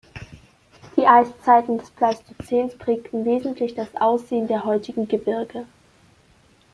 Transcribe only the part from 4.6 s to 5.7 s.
heutigen Gebirge.